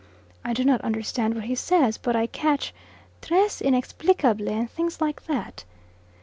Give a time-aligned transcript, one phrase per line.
[0.43, 2.73] I do not understand what he says, but I catch
[3.21, 5.63] "tres inexplicable" and things like that.